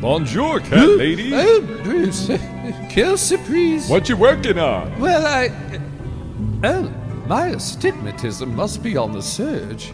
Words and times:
Bonjour, 0.00 0.60
cat 0.60 0.88
lady. 0.90 1.32
Oh, 1.34 1.60
Bruce. 1.82 2.28
Quelle 2.92 3.16
surprise. 3.16 3.88
What 3.88 4.08
you 4.08 4.16
working 4.16 4.58
on? 4.58 4.96
Well, 5.00 5.26
I. 5.26 5.50
Oh, 6.62 6.92
my 7.26 7.48
astigmatism 7.48 8.54
must 8.54 8.82
be 8.82 8.96
on 8.96 9.12
the 9.12 9.22
surge. 9.22 9.92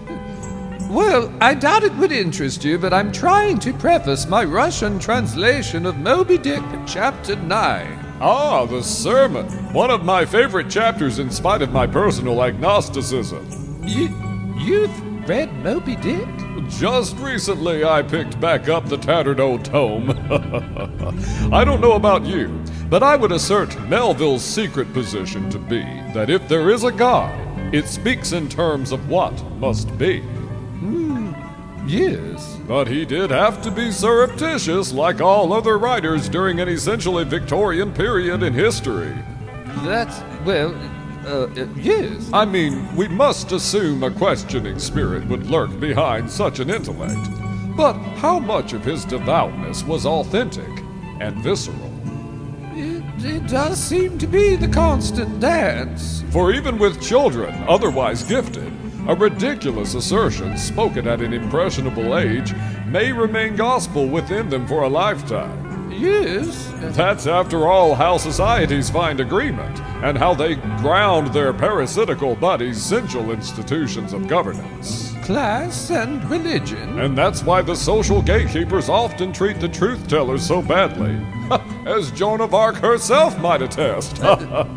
Well, 0.90 1.32
I 1.40 1.54
doubt 1.54 1.85
it 1.85 1.95
would 1.95 2.12
interest 2.12 2.64
you, 2.64 2.79
but 2.79 2.93
I'm 2.93 3.12
trying 3.12 3.59
to 3.61 3.72
preface 3.72 4.27
my 4.27 4.45
Russian 4.45 4.98
translation 4.98 5.87
of 5.87 5.96
Moby 5.96 6.36
Dick, 6.36 6.62
Chapter 6.86 7.36
9. 7.36 8.18
Ah, 8.21 8.66
the 8.66 8.82
sermon. 8.82 9.46
One 9.73 9.91
of 9.91 10.05
my 10.05 10.27
favorite 10.27 10.68
chapters 10.68 11.18
in 11.18 11.30
spite 11.30 11.62
of 11.62 11.73
my 11.73 11.86
personal 11.86 12.45
agnosticism. 12.45 13.82
You. 13.86 14.09
You've 14.59 15.29
read 15.29 15.52
Moby 15.64 15.96
Dick? 15.96 16.29
Just 16.69 17.17
recently, 17.19 17.85
I 17.85 18.03
picked 18.03 18.41
back 18.41 18.69
up 18.69 18.89
the 18.89 18.97
tattered 18.97 19.41
old 19.41 19.65
tome. 19.65 20.11
I 21.52 21.65
don't 21.65 21.80
know 21.80 21.93
about 21.93 22.25
you, 22.25 22.48
but 22.88 23.02
I 23.02 23.16
would 23.16 23.33
assert 23.33 23.79
Melville's 23.88 24.45
secret 24.45 24.93
position 24.93 25.51
to 25.51 25.59
be 25.59 25.83
that 26.15 26.30
if 26.30 26.48
there 26.48 26.71
is 26.71 26.85
a 26.85 26.93
God, 26.93 27.33
it 27.74 27.87
speaks 27.87 28.33
in 28.33 28.48
terms 28.48 28.93
of 28.93 29.09
what 29.09 29.33
must 29.59 29.97
be. 29.98 30.21
Hmm. 30.21 31.33
Yes. 31.87 32.59
But 32.66 32.88
he 32.88 33.05
did 33.05 33.30
have 33.30 33.60
to 33.62 33.71
be 33.71 33.91
surreptitious 33.91 34.93
like 34.93 35.21
all 35.21 35.52
other 35.52 35.79
writers 35.79 36.29
during 36.29 36.60
an 36.60 36.69
essentially 36.69 37.24
Victorian 37.24 37.93
period 37.93 38.43
in 38.43 38.55
history. 38.55 39.15
That's. 39.85 40.21
well. 40.45 40.73
Uh, 41.24 41.48
uh, 41.56 41.66
yes. 41.77 42.28
I 42.33 42.45
mean, 42.45 42.95
we 42.95 43.09
must 43.09 43.52
assume 43.52 44.02
a 44.02 44.10
questioning 44.10 44.78
spirit 44.78 45.27
would 45.28 45.46
lurk 45.46 45.78
behind 45.80 46.30
such 46.30 46.60
an 46.60 46.70
intellect. 46.70 47.30
But 47.77 47.95
how 47.95 48.38
much 48.38 48.73
of 48.73 48.84
his 48.84 49.05
devoutness 49.05 49.82
was 49.84 50.06
authentic 50.06 50.68
and 51.20 51.37
visceral? 51.42 51.91
It, 52.76 53.24
it 53.24 53.46
does 53.49 53.79
seem 53.82 54.18
to 54.18 54.26
be 54.26 54.54
the 54.57 54.68
constant 54.68 55.40
dance. 55.40 56.23
For 56.30 56.52
even 56.52 56.79
with 56.79 57.02
children, 57.02 57.54
otherwise 57.68 58.23
gifted, 58.23 58.73
a 59.09 59.15
ridiculous 59.15 59.95
assertion 59.95 60.56
spoken 60.56 61.06
at 61.06 61.21
an 61.21 61.32
impressionable 61.32 62.16
age 62.18 62.54
may 62.87 63.12
remain 63.12 63.56
gospel 63.56 64.06
within 64.06 64.49
them 64.49 64.66
for 64.66 64.82
a 64.82 64.88
lifetime. 64.88 65.91
Yes. 65.93 66.72
That's, 66.97 67.27
after 67.27 67.69
all, 67.69 67.94
how 67.94 68.16
societies 68.16 68.91
find 68.91 69.21
agreement, 69.21 69.78
and 70.05 70.19
how 70.19 70.34
they 70.34 70.56
ground 70.83 71.28
their 71.28 71.55
parasitical 71.55 72.37
bodies' 72.37 72.77
essential 72.77 73.31
institutions 73.31 74.12
of 74.12 74.28
governance. 74.28 75.03
Class 75.25 75.91
and 75.91 76.22
religion. 76.31 76.99
And 76.99 77.17
that's 77.17 77.43
why 77.43 77.62
the 77.62 77.75
social 77.75 78.21
gatekeepers 78.21 78.91
often 78.91 79.33
treat 79.33 79.59
the 79.59 79.69
truth 79.69 80.06
tellers 80.06 80.47
so 80.47 80.61
badly. 80.61 81.19
As 81.87 82.11
Joan 82.11 82.43
of 82.43 82.53
Arc 82.53 82.77
herself 82.77 83.39
might 83.39 83.62
attest. 83.62 84.21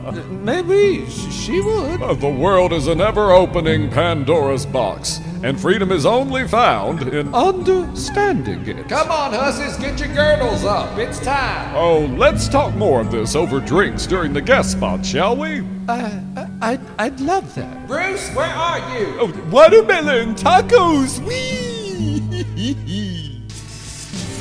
Uh, 0.08 0.12
maybe 0.30 1.06
she 1.10 1.60
would. 1.60 2.02
Uh, 2.02 2.14
the 2.14 2.30
world 2.30 2.72
is 2.72 2.88
an 2.88 3.02
ever 3.02 3.32
opening 3.32 3.90
Pandora's 3.90 4.66
box, 4.66 5.20
and 5.44 5.60
freedom 5.60 5.92
is 5.92 6.06
only 6.06 6.48
found 6.48 7.02
in. 7.10 7.34
Understanding 7.36 8.66
it. 8.68 8.88
Come 8.88 9.12
on, 9.12 9.34
hussies, 9.34 9.76
get 9.78 10.00
your 10.00 10.14
girdles 10.16 10.64
up. 10.64 10.98
It's 10.98 11.20
time. 11.20 11.76
Oh, 11.76 12.06
let's 12.18 12.48
talk 12.48 12.74
more 12.76 13.02
of 13.02 13.12
this 13.12 13.36
over 13.36 13.60
drinks 13.60 14.08
during 14.08 14.32
the 14.34 14.42
guest 14.42 14.72
spot, 14.72 15.06
shall 15.06 15.36
we? 15.36 15.62
Uh, 15.88 16.20
I'd, 16.62 16.82
I'd 17.00 17.20
love 17.22 17.56
that. 17.56 17.88
Bruce, 17.88 18.30
where 18.32 18.46
are 18.46 18.80
you? 19.00 19.18
Oh, 19.22 19.50
watermelon 19.50 20.36
tacos! 20.36 21.20
Wee! 21.26 22.22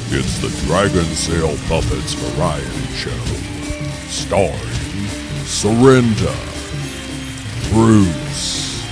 It's 0.08 0.38
the 0.40 0.48
Dragonsail 0.66 1.56
Puppets 1.68 2.14
Variety 2.14 2.86
Show, 2.94 3.10
starring 4.08 4.58
Sorrenta, 5.44 6.34
Bruce, 7.70 8.82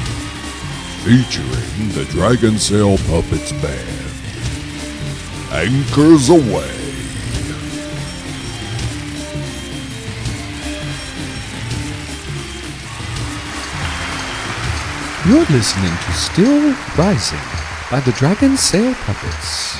featuring 1.03 1.89
the 1.91 2.05
Dragonsail 2.13 2.99
Puppets 3.09 3.51
Band. 3.51 4.03
Anchors 5.53 6.29
away. 6.29 6.86
You're 15.27 15.45
listening 15.47 15.91
to 15.91 16.13
Still 16.13 16.71
Rising 16.97 17.41
by 17.91 17.99
the 17.99 18.13
Dragonsail 18.13 18.95
Puppets. 18.95 19.77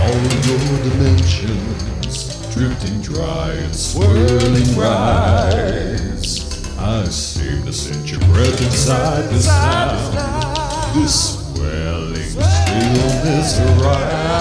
all 0.00 0.16
your 0.48 0.78
dimensions, 0.88 2.54
drifting 2.54 3.02
dry 3.02 3.50
and 3.52 3.76
swirling 3.76 4.74
rise. 4.74 6.66
I 6.78 7.04
seem 7.10 7.66
to 7.66 7.74
sense 7.74 8.10
your 8.10 8.20
breath 8.20 8.58
inside 8.62 9.28
the 9.28 9.38
sound. 9.38 10.96
This 10.96 11.34
swelling 11.54 12.30
stillness 12.30 13.60
arising. 13.60 14.32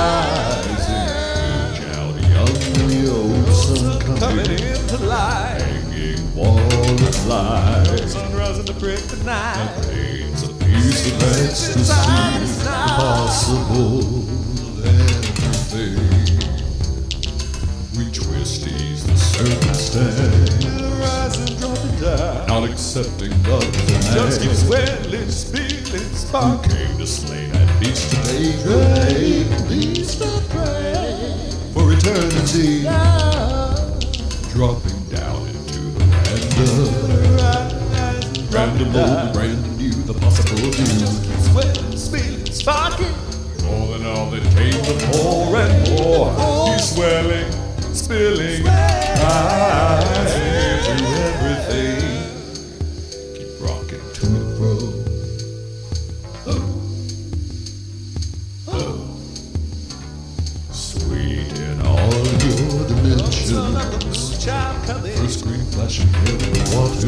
Young 2.31 2.53
the 3.73 3.99
coming 4.17 4.51
into 4.51 4.97
life. 5.05 5.61
hanging 5.61 6.33
wall 6.33 6.80
of 7.07 7.27
light. 7.27 7.99
Sunrise 8.09 8.59
in 8.59 8.65
the 8.65 8.73
brick 8.73 8.99
of 8.99 9.25
night. 9.25 9.79
Pains 9.89 10.43
a 10.43 10.53
piece 10.53 11.07
of 11.11 11.23
ecstasy, 11.45 11.93
impossible 12.41 14.01
everything. 14.85 15.97
We 17.97 18.11
twist, 18.11 18.67
ease 18.67 19.05
the 19.05 19.15
circumstance, 19.17 20.65
Rising, 21.01 21.57
dropping 21.57 21.97
down. 21.99 22.47
not 22.47 22.69
accepting 22.69 23.31
love 23.43 23.63
Just 24.13 24.41
keep 24.41 24.51
tonight. 24.51 24.65
swelling, 25.01 25.29
spilling, 25.29 26.09
Who 26.09 26.15
spark. 26.15 26.63
came 26.63 26.97
to 26.97 27.07
slay 27.07 27.45
that 27.51 27.79
beast 27.79 28.09
today? 28.11 28.53
Pray, 28.63 29.65
please 29.67 30.11
stop 30.11 30.43
praying 30.49 31.51
for 31.73 31.91
eternity. 31.91 32.83
Dropping 34.51 35.03
down 35.09 35.47
into 35.47 35.79
the 35.91 36.90
random, 38.67 38.93
random 38.93 39.27
old, 39.27 39.35
random 39.35 39.77
new, 39.77 39.91
the 39.91 40.13
possibilities. 40.13 41.49
Swelling, 41.49 41.97
spilling, 41.97 42.45
sparking. 42.45 43.15
More 43.65 43.97
than 43.97 44.05
all 44.05 44.29
that 44.29 44.43
came 44.55 44.77
before 44.85 45.55
and 45.57 45.89
more. 45.89 46.31
He's 46.71 46.93
swelling, 46.93 47.51
spilling, 47.93 48.63
rising 48.63 50.43
into 50.77 51.05
everything. 51.17 52.20
Coming. 63.51 65.15
First 65.17 65.43
green 65.43 65.65
flashing 65.65 66.07
in 66.07 66.37
the 66.37 66.61
water. 66.73 67.07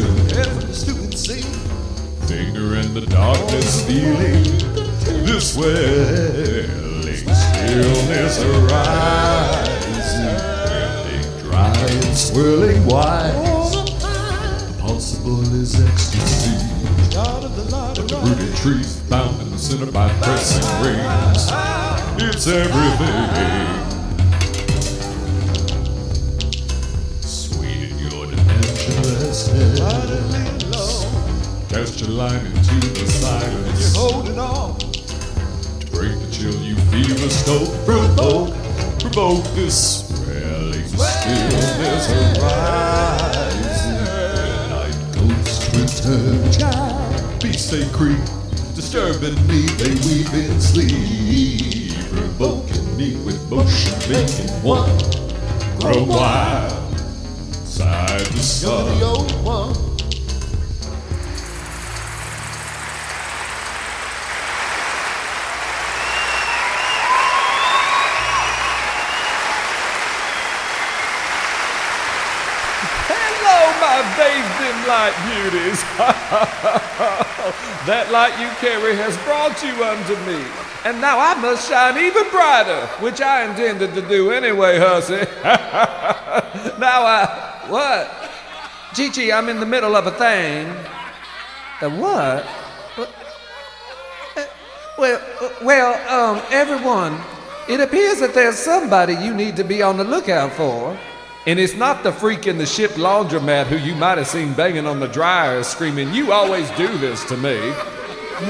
The 0.66 0.74
student 0.74 1.18
sing. 1.18 1.44
Finger 2.28 2.76
in 2.76 2.94
the 2.94 3.02
darkness, 3.02 3.86
feeling 3.86 4.44
This 5.26 5.54
swelling 5.54 6.84
stillness 7.74 8.44
arising, 8.44 9.94
drifting 10.68 11.28
dry 11.44 11.74
swirling. 12.14 12.86
The 12.86 14.76
possible 14.80 15.42
is 15.56 15.80
ecstasy, 15.82 16.56
but 17.14 17.96
the 17.96 18.18
rooted 18.24 18.56
trees 18.58 19.00
bound 19.10 19.42
in 19.42 19.52
the 19.52 19.58
center 19.58 19.92
by 19.92 20.10
pressing 20.22 20.64
rings. 20.84 21.52
It's 22.22 22.48
everything. 22.48 23.83
Cast 31.94 32.08
your 32.08 32.18
line 32.18 32.44
into 32.44 32.90
the 32.90 33.06
silence. 33.08 33.96
You're 33.96 34.10
holding 34.10 34.40
on. 34.40 34.80
To 34.80 35.92
break 35.92 36.20
the 36.20 36.28
chill 36.32 36.56
you 36.64 36.76
feel 36.90 37.16
the 37.16 37.30
scope 37.30 37.70
provoke, 37.86 38.56
provoke 39.00 39.44
this 39.54 40.08
swelling 40.08 40.88
stillness 40.88 42.10
arising. 42.40 43.94
Night 44.72 44.98
ghosts 45.14 46.04
return, 46.04 46.52
child. 46.52 47.40
Beasts 47.40 47.70
they 47.70 47.86
creep, 47.92 48.18
disturbing 48.74 49.36
me, 49.46 49.62
they 49.78 49.94
weep 50.08 50.34
in 50.34 50.60
sleep, 50.60 51.94
provoking 52.10 52.98
me 52.98 53.18
with 53.24 53.40
motion, 53.52 53.94
making 54.10 54.50
one 54.64 54.90
grow 55.80 56.04
wild. 56.06 56.98
Side 57.68 58.22
the 58.22 58.34
You're 58.34 58.42
sun. 58.42 58.98
the 58.98 59.06
old 59.06 59.46
one. 59.46 59.93
Light 74.88 75.16
beauties. 75.30 75.82
that 77.86 78.12
light 78.12 78.40
you 78.40 78.48
carry 78.60 78.96
has 78.96 79.18
brought 79.24 79.62
you 79.64 79.84
unto 79.84 80.16
me. 80.26 80.44
And 80.86 81.00
now 81.00 81.20
I 81.20 81.34
must 81.36 81.70
shine 81.70 81.98
even 81.98 82.30
brighter, 82.30 82.88
which 83.00 83.22
I 83.22 83.50
intended 83.50 83.94
to 83.94 84.02
do 84.02 84.32
anyway, 84.32 84.80
hussy. 84.80 85.26
now 86.80 87.06
I. 87.06 87.66
What? 87.70 88.12
Chi 88.96 89.32
I'm 89.32 89.50
in 89.50 89.60
the 89.60 89.66
middle 89.66 89.96
of 89.96 90.08
a 90.08 90.12
thing. 90.12 90.68
A 91.82 91.90
what? 91.90 92.46
Well, 94.98 95.22
well, 95.64 96.36
um, 96.38 96.44
everyone, 96.52 97.20
it 97.68 97.80
appears 97.80 98.20
that 98.20 98.34
there's 98.34 98.58
somebody 98.58 99.16
you 99.16 99.34
need 99.34 99.56
to 99.56 99.64
be 99.64 99.82
on 99.82 99.98
the 99.98 100.04
lookout 100.04 100.52
for. 100.54 100.98
And 101.46 101.60
it's 101.60 101.76
not 101.76 102.04
the 102.04 102.12
freak 102.12 102.48
in 102.48 102.58
the 102.58 102.66
ship 102.66 102.92
laundromat 102.92 103.66
who 103.66 103.76
you 103.76 103.96
might 103.96 104.18
have 104.18 104.28
seen 104.28 104.54
banging 104.54 104.88
on 104.88 105.02
the 105.02 105.08
dryer 105.08 105.62
screaming, 105.64 106.14
You 106.14 106.32
always 106.32 106.70
do 106.72 106.98
this 106.98 107.24
to 107.26 107.36
me. 107.36 107.60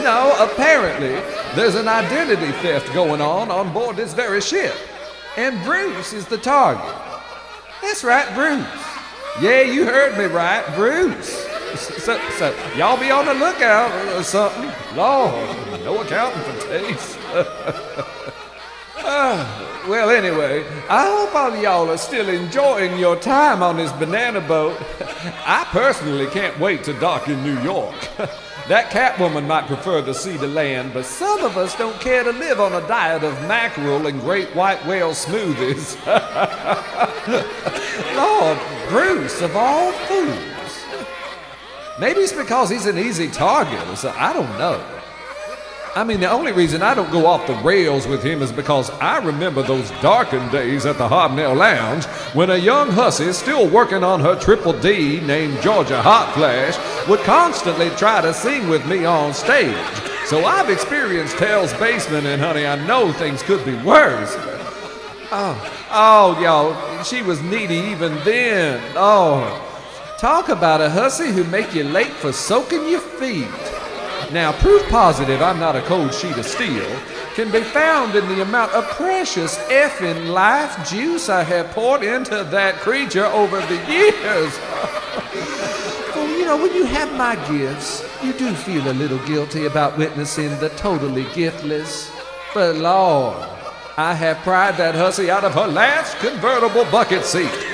No, 0.03 0.35
apparently, 0.39 1.15
there's 1.55 1.75
an 1.75 1.87
identity 1.87 2.51
theft 2.61 2.93
going 2.93 3.19
on 3.19 3.49
on 3.49 3.73
board 3.73 3.95
this 3.95 4.13
very 4.13 4.41
ship. 4.41 4.75
And 5.37 5.61
Bruce 5.63 6.13
is 6.13 6.27
the 6.27 6.37
target. 6.37 6.95
That's 7.81 8.03
right, 8.03 8.31
Bruce. 8.35 8.65
Yeah, 9.41 9.61
you 9.61 9.85
heard 9.85 10.15
me 10.15 10.25
right, 10.25 10.63
Bruce. 10.75 11.47
So, 11.75 12.19
so 12.37 12.55
y'all 12.77 12.99
be 12.99 13.09
on 13.09 13.25
the 13.25 13.33
lookout 13.33 13.91
or 14.15 14.21
something. 14.21 14.71
Lord, 14.95 15.33
no 15.83 16.01
accounting 16.01 16.43
for 16.43 16.67
taste. 16.67 17.17
uh, 19.03 19.83
well, 19.87 20.09
anyway, 20.09 20.65
I 20.89 21.05
hope 21.05 21.35
all 21.35 21.55
y'all 21.57 21.89
are 21.89 21.97
still 21.97 22.29
enjoying 22.29 22.97
your 22.97 23.15
time 23.15 23.61
on 23.61 23.77
this 23.77 23.91
banana 23.93 24.41
boat. 24.41 24.77
I 25.45 25.65
personally 25.71 26.27
can't 26.27 26.57
wait 26.59 26.83
to 26.85 26.93
dock 26.99 27.27
in 27.27 27.43
New 27.43 27.59
York. 27.61 27.95
That 28.69 28.91
Catwoman 28.91 29.45
might 29.45 29.67
prefer 29.67 30.01
the 30.01 30.13
sea 30.13 30.37
to 30.37 30.47
land, 30.47 30.93
but 30.93 31.03
some 31.03 31.43
of 31.43 31.57
us 31.57 31.77
don't 31.77 31.99
care 31.99 32.23
to 32.23 32.31
live 32.31 32.61
on 32.61 32.71
a 32.71 32.87
diet 32.87 33.25
of 33.25 33.33
mackerel 33.41 34.07
and 34.07 34.21
great 34.21 34.55
white 34.55 34.85
whale 34.85 35.11
smoothies. 35.11 35.97
Lord, 38.15 38.57
Bruce, 38.87 39.41
of 39.41 39.57
all 39.57 39.91
fools. 39.91 40.85
Maybe 41.99 42.21
it's 42.21 42.31
because 42.31 42.69
he's 42.69 42.85
an 42.85 42.97
easy 42.97 43.27
target 43.27 43.81
something. 43.97 44.21
I 44.21 44.31
don't 44.31 44.57
know. 44.57 44.92
I 45.95 46.03
mean, 46.03 46.19
the 46.19 46.29
only 46.29 46.51
reason 46.51 46.81
I 46.81 46.95
don't 46.95 47.11
go 47.11 47.27
off 47.27 47.45
the 47.45 47.53
rails 47.55 48.07
with 48.07 48.23
him 48.23 48.41
is 48.41 48.51
because 48.51 48.89
I 48.91 49.19
remember 49.19 49.61
those 49.61 49.91
darkened 50.01 50.51
days 50.51 50.87
at 50.87 50.97
the 50.97 51.07
Hobnail 51.07 51.53
Lounge 51.53 52.05
when 52.33 52.49
a 52.49 52.57
young 52.57 52.89
hussy 52.89 53.31
still 53.31 53.69
working 53.69 54.03
on 54.03 54.19
her 54.19 54.39
triple 54.39 54.73
D 54.73 55.21
named 55.21 55.61
Georgia 55.61 56.01
Hot 56.01 56.33
Flash 56.33 56.77
would 57.07 57.19
constantly 57.19 57.91
try 57.91 58.21
to 58.21 58.33
sing 58.33 58.69
with 58.69 58.83
me 58.87 59.05
on 59.05 59.35
stage. 59.35 59.75
So 60.25 60.45
I've 60.45 60.71
experienced 60.71 61.35
Hell's 61.35 61.73
Basement, 61.73 62.25
and 62.25 62.41
honey, 62.41 62.65
I 62.65 62.75
know 62.87 63.13
things 63.13 63.43
could 63.43 63.63
be 63.63 63.75
worse. 63.83 64.33
Oh, 65.31 65.85
oh, 65.91 66.39
y'all, 66.41 67.03
she 67.03 67.21
was 67.21 67.41
needy 67.43 67.75
even 67.75 68.15
then. 68.23 68.81
Oh, 68.95 69.69
Talk 70.23 70.47
about 70.47 70.79
a 70.79 70.89
hussy 70.89 71.33
who 71.33 71.43
make 71.43 71.75
you 71.75 71.83
late 71.83 72.13
for 72.13 72.31
soaking 72.31 72.87
your 72.87 73.01
feet. 73.01 73.49
Now, 74.31 74.51
proof 74.53 74.87
positive 74.89 75.41
I'm 75.41 75.59
not 75.59 75.75
a 75.75 75.81
cold 75.81 76.13
sheet 76.13 76.37
of 76.37 76.45
steel 76.45 76.99
can 77.35 77.51
be 77.51 77.61
found 77.61 78.15
in 78.15 78.27
the 78.27 78.41
amount 78.43 78.71
of 78.73 78.87
precious 78.91 79.57
effing 79.69 80.29
life 80.29 80.87
juice 80.87 81.29
I 81.29 81.43
have 81.43 81.71
poured 81.71 82.03
into 82.03 82.43
that 82.43 82.75
creature 82.75 83.25
over 83.25 83.59
the 83.61 83.75
years. 83.91 84.59
well, 86.15 86.29
you 86.37 86.45
know, 86.45 86.57
when 86.57 86.73
you 86.75 86.85
have 86.85 87.11
my 87.17 87.35
gifts, 87.49 88.07
you 88.23 88.33
do 88.33 88.53
feel 88.53 88.87
a 88.89 88.93
little 88.93 89.17
guilty 89.25 89.65
about 89.65 89.97
witnessing 89.97 90.49
the 90.59 90.69
totally 90.69 91.23
giftless. 91.25 92.11
But 92.53 92.75
Lord, 92.75 93.37
I 93.97 94.13
have 94.13 94.37
pried 94.37 94.77
that 94.77 94.93
hussy 94.93 95.31
out 95.31 95.43
of 95.43 95.55
her 95.55 95.67
last 95.67 96.17
convertible 96.19 96.85
bucket 96.91 97.25
seat. 97.25 97.72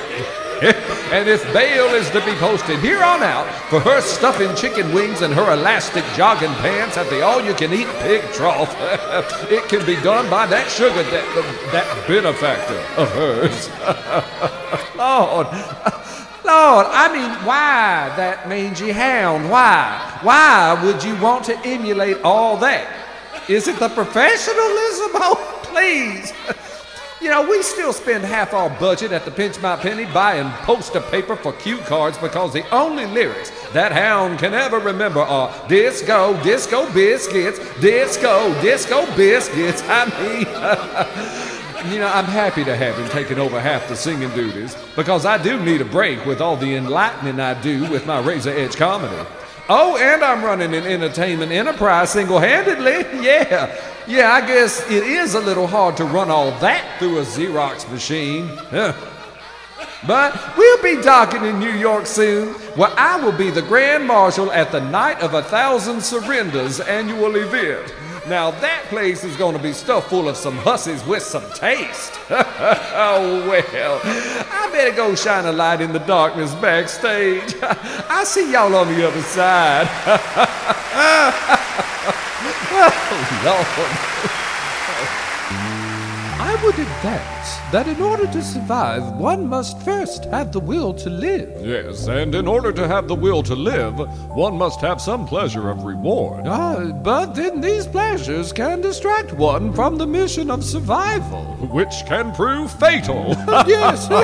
And 1.10 1.28
if 1.28 1.42
bail 1.52 1.86
is 1.86 2.08
to 2.10 2.24
be 2.24 2.32
posted 2.34 2.78
here 2.80 3.02
on 3.02 3.22
out 3.22 3.46
for 3.68 3.80
her 3.80 4.00
stuffing 4.00 4.54
chicken 4.54 4.92
wings 4.94 5.22
and 5.22 5.34
her 5.34 5.52
elastic 5.52 6.04
jogging 6.14 6.52
pants 6.62 6.96
at 6.96 7.08
the 7.10 7.22
all-you-can-eat 7.22 7.88
pig 8.00 8.22
trough, 8.32 8.74
it 9.50 9.68
can 9.68 9.84
be 9.84 9.96
done 10.02 10.30
by 10.30 10.46
that 10.46 10.70
sugar 10.70 11.02
that 11.02 11.70
that 11.72 12.06
benefactor 12.06 12.78
of 13.00 13.10
hers. 13.12 13.68
Lord, 14.96 15.46
Lord, 16.44 16.86
I 16.90 17.10
mean, 17.12 17.30
why 17.46 18.12
that 18.16 18.48
mangy 18.48 18.90
hound? 18.90 19.50
Why? 19.50 20.18
Why 20.22 20.80
would 20.84 21.02
you 21.02 21.16
want 21.20 21.44
to 21.46 21.58
emulate 21.64 22.18
all 22.22 22.56
that? 22.58 22.86
Is 23.48 23.68
it 23.68 23.78
the 23.78 23.88
professionalism? 23.88 25.10
Oh, 25.14 25.60
please. 25.64 26.32
You 27.20 27.28
know, 27.28 27.42
we 27.42 27.62
still 27.62 27.92
spend 27.92 28.24
half 28.24 28.54
our 28.54 28.70
budget 28.80 29.12
at 29.12 29.26
the 29.26 29.30
Pinch 29.30 29.60
My 29.60 29.76
Penny 29.76 30.06
buying 30.06 30.50
poster 30.64 31.02
paper 31.02 31.36
for 31.36 31.52
cue 31.52 31.76
cards 31.76 32.16
because 32.16 32.54
the 32.54 32.66
only 32.74 33.04
lyrics 33.04 33.50
that 33.74 33.92
hound 33.92 34.38
can 34.38 34.54
ever 34.54 34.78
remember 34.78 35.20
are 35.20 35.54
disco, 35.68 36.42
disco 36.42 36.90
biscuits, 36.94 37.58
disco, 37.78 38.58
disco 38.62 39.04
biscuits. 39.16 39.82
I 39.84 40.06
mean, 40.06 41.92
you 41.92 41.98
know, 41.98 42.08
I'm 42.08 42.24
happy 42.24 42.64
to 42.64 42.74
have 42.74 42.96
him 42.96 43.10
taking 43.10 43.38
over 43.38 43.60
half 43.60 43.86
the 43.86 43.96
singing 43.96 44.30
duties 44.30 44.74
because 44.96 45.26
I 45.26 45.36
do 45.36 45.62
need 45.62 45.82
a 45.82 45.86
break 45.86 46.24
with 46.24 46.40
all 46.40 46.56
the 46.56 46.74
enlightening 46.74 47.38
I 47.38 47.60
do 47.60 47.82
with 47.90 48.06
my 48.06 48.20
razor 48.20 48.50
edge 48.50 48.76
comedy. 48.76 49.28
Oh, 49.72 49.96
and 49.96 50.24
I'm 50.24 50.42
running 50.42 50.74
an 50.74 50.84
entertainment 50.84 51.52
enterprise 51.52 52.10
single 52.10 52.40
handedly. 52.40 53.06
Yeah. 53.22 53.72
Yeah, 54.08 54.32
I 54.32 54.44
guess 54.44 54.80
it 54.90 55.04
is 55.04 55.34
a 55.34 55.40
little 55.40 55.68
hard 55.68 55.96
to 55.98 56.04
run 56.04 56.28
all 56.28 56.50
that 56.58 56.98
through 56.98 57.18
a 57.18 57.22
Xerox 57.22 57.88
machine. 57.88 58.50
But 60.04 60.56
we'll 60.56 60.82
be 60.82 61.00
docking 61.00 61.44
in 61.44 61.60
New 61.60 61.70
York 61.70 62.06
soon, 62.06 62.54
where 62.74 62.90
I 62.98 63.22
will 63.22 63.36
be 63.36 63.50
the 63.50 63.62
Grand 63.62 64.06
Marshal 64.08 64.50
at 64.50 64.72
the 64.72 64.80
Night 64.80 65.20
of 65.20 65.34
a 65.34 65.42
Thousand 65.42 66.00
Surrenders 66.00 66.80
annual 66.80 67.36
event. 67.36 67.94
Now 68.30 68.52
that 68.52 68.84
place 68.84 69.24
is 69.24 69.34
going 69.36 69.56
to 69.56 69.62
be 69.62 69.72
stuffed 69.72 70.08
full 70.08 70.28
of 70.28 70.36
some 70.36 70.56
hussies 70.58 71.04
with 71.04 71.24
some 71.24 71.42
taste. 71.50 72.12
oh 72.30 73.44
well, 73.48 74.00
I 74.04 74.70
better 74.70 74.94
go 74.94 75.16
shine 75.16 75.46
a 75.46 75.52
light 75.52 75.80
in 75.80 75.92
the 75.92 75.98
darkness 75.98 76.54
backstage. 76.54 77.56
I'll 78.08 78.24
see 78.24 78.52
y'all 78.52 78.72
on 78.76 78.86
the 78.86 79.04
other 79.04 79.22
side. 79.22 79.88
oh 82.72 83.66
Lord. 84.24 84.39
Would 86.64 86.78
advance 86.78 87.56
that 87.72 87.88
in 87.88 88.02
order 88.02 88.26
to 88.26 88.42
survive, 88.42 89.16
one 89.16 89.46
must 89.46 89.80
first 89.80 90.26
have 90.26 90.52
the 90.52 90.60
will 90.60 90.92
to 90.92 91.08
live. 91.08 91.50
Yes, 91.64 92.06
and 92.06 92.34
in 92.34 92.46
order 92.46 92.70
to 92.70 92.86
have 92.86 93.08
the 93.08 93.14
will 93.14 93.42
to 93.44 93.54
live, 93.54 93.98
one 94.36 94.58
must 94.58 94.82
have 94.82 95.00
some 95.00 95.26
pleasure 95.26 95.70
of 95.70 95.84
reward. 95.84 96.46
Ah, 96.46 96.92
but 97.02 97.34
then 97.34 97.62
these 97.62 97.86
pleasures 97.86 98.52
can 98.52 98.82
distract 98.82 99.32
one 99.32 99.72
from 99.72 99.96
the 99.96 100.06
mission 100.06 100.50
of 100.50 100.62
survival. 100.62 101.44
Which 101.72 102.04
can 102.06 102.34
prove 102.34 102.70
fatal. 102.78 103.28
yes. 103.66 104.10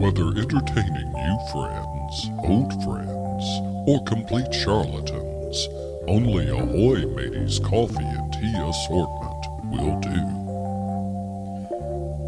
Whether 0.00 0.28
entertaining 0.40 1.12
new 1.12 1.38
friends, 1.52 2.30
old 2.42 2.72
friends, 2.82 3.44
or 3.86 4.02
complete 4.04 4.54
charlatans, 4.54 5.68
only 6.08 6.48
Ahoy 6.50 7.06
Mateys 7.06 7.58
coffee 7.58 8.04
and 8.04 8.33
tea 8.44 8.58
assortment 8.58 9.46
will 9.70 9.98
do. 10.00 10.43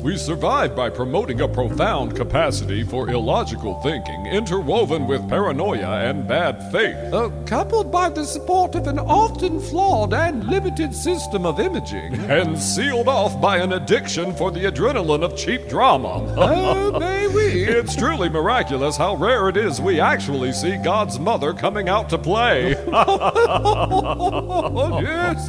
We 0.06 0.16
survive 0.16 0.76
by 0.76 0.90
promoting 0.90 1.40
a 1.40 1.48
profound 1.48 2.14
capacity 2.14 2.84
for 2.84 3.10
illogical 3.10 3.82
thinking, 3.82 4.26
interwoven 4.26 5.08
with 5.08 5.28
paranoia 5.28 6.08
and 6.08 6.28
bad 6.28 6.70
faith. 6.70 7.12
Uh, 7.12 7.28
coupled 7.44 7.90
by 7.90 8.10
the 8.10 8.24
support 8.24 8.76
of 8.76 8.86
an 8.86 9.00
often 9.00 9.60
flawed 9.60 10.14
and 10.14 10.46
limited 10.46 10.94
system 10.94 11.44
of 11.44 11.58
imaging. 11.58 12.14
And 12.30 12.56
sealed 12.56 13.08
off 13.08 13.40
by 13.40 13.56
an 13.56 13.72
addiction 13.72 14.32
for 14.32 14.52
the 14.52 14.66
adrenaline 14.66 15.24
of 15.24 15.36
cheap 15.36 15.68
drama. 15.68 16.22
Oh, 16.56 17.00
may 17.00 17.26
we? 17.26 17.64
It's 17.64 17.96
truly 17.96 18.28
miraculous 18.28 18.96
how 18.96 19.16
rare 19.16 19.48
it 19.48 19.56
is 19.56 19.80
we 19.80 19.98
actually 19.98 20.52
see 20.52 20.76
God's 20.76 21.18
mother 21.18 21.52
coming 21.52 21.88
out 21.88 22.08
to 22.10 22.18
play. 22.18 22.76
oh, 22.92 25.00
yes. 25.02 25.48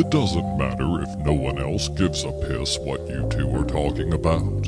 It 0.00 0.08
doesn't 0.08 0.56
matter 0.56 1.02
if 1.02 1.14
no 1.26 1.34
one 1.34 1.58
else 1.58 1.88
gives 1.88 2.24
a 2.24 2.32
piss 2.32 2.78
what 2.78 3.06
you 3.06 3.28
two 3.28 3.54
are 3.54 3.66
talking 3.66 4.14
about. 4.14 4.66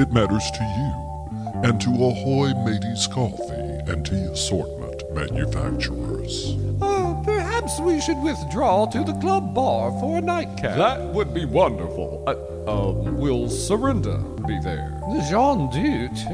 It 0.00 0.10
matters 0.12 0.50
to 0.50 0.64
you 0.64 1.62
and 1.62 1.78
to 1.78 1.90
Ahoy 1.90 2.54
Mateys 2.64 3.06
Coffee 3.06 3.92
and 3.92 4.06
Tea 4.06 4.24
Assortment 4.32 5.14
manufacturers. 5.14 6.56
Oh, 6.80 7.22
perhaps 7.22 7.52
perhaps 7.62 7.80
we 7.80 8.00
should 8.00 8.20
withdraw 8.22 8.86
to 8.86 9.04
the 9.04 9.12
club 9.20 9.54
bar 9.54 9.90
for 10.00 10.18
a 10.18 10.20
nightcap. 10.20 10.76
That 10.76 11.00
would 11.14 11.32
be 11.32 11.44
wonderful. 11.44 12.24
Uh, 12.26 12.34
um, 12.70 13.18
will 13.18 13.48
Surrender 13.48 14.18
be 14.46 14.58
there? 14.60 15.00
Jean 15.30 15.70
Dut. 15.70 16.26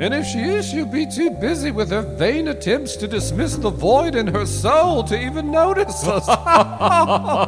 And 0.00 0.14
if 0.14 0.26
she 0.26 0.38
is, 0.40 0.68
she'll 0.68 0.86
be 0.86 1.06
too 1.06 1.30
busy 1.30 1.70
with 1.72 1.90
her 1.90 2.02
vain 2.02 2.48
attempts 2.48 2.96
to 2.96 3.08
dismiss 3.08 3.56
the 3.56 3.70
void 3.70 4.14
in 4.14 4.28
her 4.28 4.46
soul 4.46 5.02
to 5.04 5.18
even 5.18 5.50
notice 5.50 6.06
us. 6.06 6.28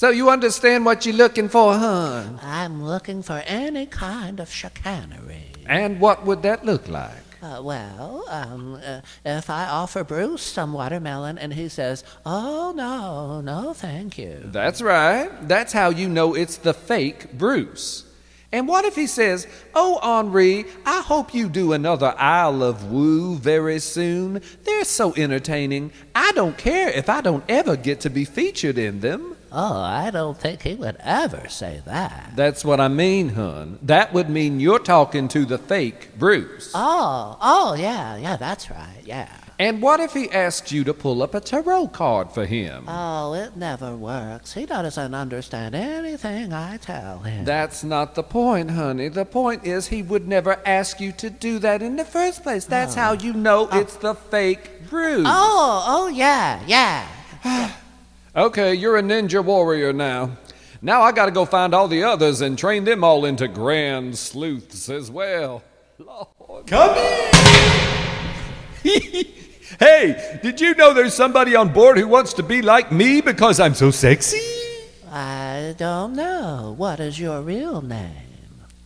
so 0.00 0.08
you 0.10 0.30
understand 0.30 0.84
what 0.84 1.04
you're 1.06 1.14
looking 1.14 1.48
for, 1.48 1.74
huh? 1.74 2.24
I'm 2.42 2.82
looking 2.82 3.22
for 3.22 3.42
any 3.46 3.86
kind 3.86 4.40
of 4.40 4.50
chicanery. 4.50 5.52
And 5.66 6.00
what 6.00 6.24
would 6.26 6.42
that 6.42 6.64
look 6.64 6.88
like? 6.88 7.29
Uh, 7.42 7.60
well, 7.62 8.24
um, 8.28 8.74
uh, 8.84 9.00
if 9.24 9.48
I 9.48 9.66
offer 9.66 10.04
Bruce 10.04 10.42
some 10.42 10.74
watermelon 10.74 11.38
and 11.38 11.54
he 11.54 11.70
says, 11.70 12.04
Oh, 12.26 12.72
no, 12.76 13.40
no, 13.40 13.72
thank 13.72 14.18
you. 14.18 14.40
That's 14.44 14.82
right. 14.82 15.30
That's 15.48 15.72
how 15.72 15.88
you 15.88 16.08
know 16.08 16.34
it's 16.34 16.58
the 16.58 16.74
fake 16.74 17.32
Bruce. 17.38 18.04
And 18.52 18.68
what 18.68 18.84
if 18.84 18.94
he 18.94 19.06
says, 19.06 19.46
Oh, 19.74 19.98
Onree, 20.02 20.66
I 20.84 21.00
hope 21.00 21.32
you 21.32 21.48
do 21.48 21.72
another 21.72 22.14
Isle 22.18 22.62
of 22.62 22.90
Woo 22.90 23.36
very 23.36 23.78
soon. 23.78 24.42
They're 24.64 24.84
so 24.84 25.14
entertaining. 25.14 25.92
I 26.14 26.32
don't 26.32 26.58
care 26.58 26.90
if 26.90 27.08
I 27.08 27.22
don't 27.22 27.44
ever 27.48 27.74
get 27.76 28.00
to 28.00 28.10
be 28.10 28.26
featured 28.26 28.76
in 28.76 29.00
them. 29.00 29.36
Oh, 29.52 29.80
I 29.80 30.10
don't 30.10 30.38
think 30.38 30.62
he 30.62 30.74
would 30.74 30.96
ever 31.00 31.48
say 31.48 31.82
that. 31.84 32.32
That's 32.36 32.64
what 32.64 32.80
I 32.80 32.88
mean, 32.88 33.30
hun. 33.30 33.78
That 33.82 34.12
would 34.12 34.30
mean 34.30 34.60
you're 34.60 34.78
talking 34.78 35.28
to 35.28 35.44
the 35.44 35.58
fake 35.58 36.18
Bruce. 36.18 36.72
Oh, 36.74 37.36
oh, 37.40 37.74
yeah, 37.74 38.16
yeah, 38.16 38.36
that's 38.36 38.70
right, 38.70 39.02
yeah. 39.04 39.28
And 39.60 39.82
what 39.82 40.00
if 40.00 40.14
he 40.14 40.30
asked 40.30 40.72
you 40.72 40.84
to 40.84 40.94
pull 40.94 41.22
up 41.22 41.34
a 41.34 41.40
tarot 41.40 41.88
card 41.88 42.32
for 42.32 42.46
him? 42.46 42.86
Oh, 42.88 43.34
it 43.34 43.58
never 43.58 43.94
works. 43.94 44.54
He 44.54 44.64
doesn't 44.64 45.14
understand 45.14 45.74
anything 45.74 46.54
I 46.54 46.78
tell 46.78 47.18
him. 47.18 47.44
That's 47.44 47.84
not 47.84 48.14
the 48.14 48.22
point, 48.22 48.70
honey. 48.70 49.08
The 49.08 49.26
point 49.26 49.66
is 49.66 49.88
he 49.88 50.00
would 50.00 50.26
never 50.26 50.62
ask 50.64 50.98
you 50.98 51.12
to 51.12 51.28
do 51.28 51.58
that 51.58 51.82
in 51.82 51.96
the 51.96 52.06
first 52.06 52.42
place. 52.42 52.64
That's 52.64 52.96
oh. 52.96 53.00
how 53.00 53.12
you 53.12 53.34
know 53.34 53.68
oh. 53.70 53.78
it's 53.78 53.96
the 53.96 54.14
fake 54.14 54.88
Bruce. 54.88 55.26
Oh, 55.28 55.84
oh, 55.86 56.08
yeah, 56.08 56.62
yeah. 56.66 57.70
Okay, 58.34 58.74
you're 58.74 58.96
a 58.96 59.02
ninja 59.02 59.44
warrior 59.44 59.92
now. 59.92 60.30
Now 60.80 61.02
I 61.02 61.10
gotta 61.10 61.32
go 61.32 61.44
find 61.44 61.74
all 61.74 61.88
the 61.88 62.04
others 62.04 62.40
and 62.40 62.56
train 62.56 62.84
them 62.84 63.02
all 63.02 63.24
into 63.24 63.48
grand 63.48 64.16
sleuths 64.16 64.88
as 64.88 65.10
well. 65.10 65.64
Lord. 65.98 66.66
Come 66.66 66.96
in! 66.96 67.32
hey, 69.80 70.38
did 70.42 70.60
you 70.60 70.74
know 70.76 70.94
there's 70.94 71.12
somebody 71.12 71.56
on 71.56 71.72
board 71.72 71.98
who 71.98 72.06
wants 72.06 72.32
to 72.34 72.44
be 72.44 72.62
like 72.62 72.92
me 72.92 73.20
because 73.20 73.58
I'm 73.58 73.74
so 73.74 73.90
sexy? 73.90 74.40
I 75.10 75.74
don't 75.76 76.14
know. 76.14 76.74
What 76.78 77.00
is 77.00 77.18
your 77.18 77.42
real 77.42 77.82
name? 77.82 78.12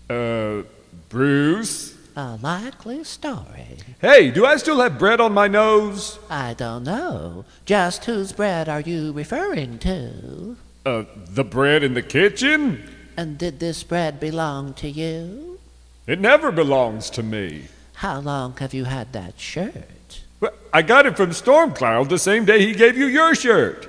Uh, 0.08 0.62
Bruce? 1.10 1.93
A 2.16 2.38
likely 2.40 3.02
story. 3.02 3.78
Hey, 4.00 4.30
do 4.30 4.46
I 4.46 4.56
still 4.56 4.80
have 4.80 5.00
bread 5.00 5.20
on 5.20 5.32
my 5.32 5.48
nose? 5.48 6.20
I 6.30 6.54
don't 6.54 6.84
know. 6.84 7.44
Just 7.64 8.04
whose 8.04 8.30
bread 8.30 8.68
are 8.68 8.80
you 8.80 9.12
referring 9.12 9.80
to? 9.80 10.56
Uh, 10.86 11.04
the 11.14 11.42
bread 11.42 11.82
in 11.82 11.94
the 11.94 12.02
kitchen? 12.02 12.88
And 13.16 13.36
did 13.36 13.58
this 13.58 13.82
bread 13.82 14.20
belong 14.20 14.74
to 14.74 14.88
you? 14.88 15.58
It 16.06 16.20
never 16.20 16.52
belongs 16.52 17.10
to 17.10 17.22
me. 17.24 17.64
How 17.94 18.20
long 18.20 18.56
have 18.58 18.74
you 18.74 18.84
had 18.84 19.12
that 19.12 19.40
shirt? 19.40 20.22
Well, 20.38 20.52
I 20.72 20.82
got 20.82 21.06
it 21.06 21.16
from 21.16 21.30
Stormcloud 21.30 22.08
the 22.10 22.18
same 22.18 22.44
day 22.44 22.64
he 22.64 22.74
gave 22.74 22.96
you 22.96 23.06
your 23.06 23.34
shirt. 23.34 23.88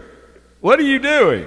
What 0.61 0.79
are 0.79 0.83
you 0.83 0.97
doing? 0.97 1.45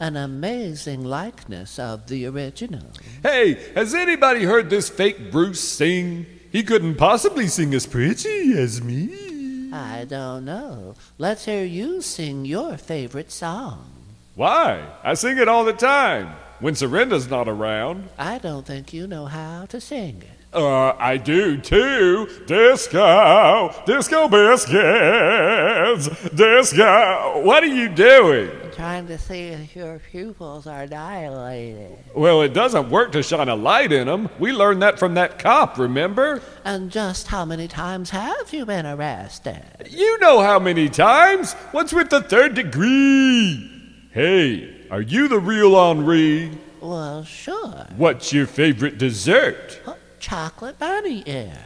An 0.00 0.16
amazing 0.16 1.04
likeness 1.04 1.78
of 1.78 2.06
the 2.06 2.24
original. 2.24 2.86
Hey, 3.22 3.54
has 3.74 3.94
anybody 3.94 4.44
heard 4.44 4.70
this 4.70 4.88
fake 4.88 5.30
Bruce 5.30 5.60
sing? 5.60 6.24
He 6.50 6.62
couldn't 6.62 6.94
possibly 6.94 7.48
sing 7.48 7.74
as 7.74 7.84
pretty 7.84 8.58
as 8.58 8.80
me. 8.80 9.70
I 9.74 10.06
don't 10.08 10.46
know. 10.46 10.94
Let's 11.18 11.44
hear 11.44 11.66
you 11.66 12.00
sing 12.00 12.46
your 12.46 12.78
favorite 12.78 13.30
song. 13.30 13.92
Why? 14.34 14.82
I 15.04 15.12
sing 15.12 15.36
it 15.36 15.48
all 15.48 15.64
the 15.66 15.74
time. 15.74 16.34
When 16.60 16.72
Surrender's 16.72 17.28
not 17.28 17.46
around. 17.46 18.08
I 18.18 18.38
don't 18.38 18.66
think 18.66 18.94
you 18.94 19.06
know 19.06 19.26
how 19.26 19.66
to 19.66 19.82
sing 19.82 20.22
it. 20.22 20.39
Uh, 20.52 20.92
I 20.98 21.16
do 21.16 21.58
too. 21.58 22.28
Disco, 22.46 23.72
disco 23.86 24.28
biscuits, 24.28 26.08
disco. 26.30 27.40
What 27.44 27.62
are 27.62 27.66
you 27.66 27.88
doing? 27.88 28.50
I'm 28.64 28.72
trying 28.72 29.06
to 29.06 29.16
see 29.16 29.48
if 29.48 29.76
your 29.76 30.00
pupils 30.10 30.66
are 30.66 30.88
dilated. 30.88 31.96
Well, 32.16 32.42
it 32.42 32.52
doesn't 32.52 32.90
work 32.90 33.12
to 33.12 33.22
shine 33.22 33.48
a 33.48 33.54
light 33.54 33.92
in 33.92 34.08
them. 34.08 34.28
We 34.40 34.50
learned 34.52 34.82
that 34.82 34.98
from 34.98 35.14
that 35.14 35.38
cop, 35.38 35.78
remember? 35.78 36.42
And 36.64 36.90
just 36.90 37.28
how 37.28 37.44
many 37.44 37.68
times 37.68 38.10
have 38.10 38.52
you 38.52 38.66
been 38.66 38.86
arrested? 38.86 39.62
You 39.88 40.18
know 40.18 40.40
how 40.40 40.58
many 40.58 40.88
times. 40.88 41.52
What's 41.70 41.92
with 41.92 42.10
the 42.10 42.22
third 42.22 42.54
degree? 42.54 43.70
Hey, 44.10 44.86
are 44.90 45.02
you 45.02 45.28
the 45.28 45.38
real 45.38 45.72
Onree? 45.72 46.58
Well, 46.80 47.22
sure. 47.22 47.86
What's 47.96 48.32
your 48.32 48.46
favorite 48.46 48.98
dessert? 48.98 49.80
Oh, 49.86 49.96
chocolate 50.20 50.78
bunny 50.78 51.24
ears. 51.26 51.56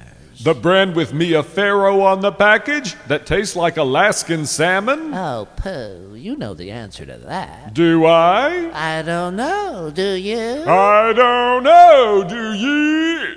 The 0.43 0.55
brand 0.55 0.97
with 0.97 1.13
Mia 1.13 1.43
Farrow 1.43 2.01
on 2.01 2.21
the 2.21 2.33
package 2.33 2.95
that 3.09 3.27
tastes 3.27 3.55
like 3.55 3.77
Alaskan 3.77 4.47
salmon? 4.47 5.13
Oh, 5.15 5.47
pooh. 5.57 6.15
You 6.15 6.37
know 6.37 6.55
the 6.55 6.71
answer 6.71 7.05
to 7.05 7.17
that. 7.19 7.75
Do 7.75 8.07
I? 8.07 8.71
I 8.99 9.03
don't 9.03 9.37
know. 9.37 9.93
Do 9.95 10.15
you? 10.15 10.65
I 10.67 11.13
don't 11.13 11.63
know, 11.63 12.25
do 12.29 12.53
ye? 12.55 13.37